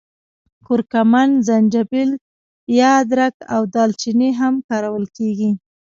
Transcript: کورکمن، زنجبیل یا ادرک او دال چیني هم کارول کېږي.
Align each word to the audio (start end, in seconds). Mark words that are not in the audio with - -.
کورکمن، 0.65 1.29
زنجبیل 1.47 2.11
یا 2.77 2.89
ادرک 3.01 3.35
او 3.53 3.61
دال 3.73 3.91
چیني 4.01 4.29
هم 4.39 4.53
کارول 4.67 5.05
کېږي. 5.17 5.51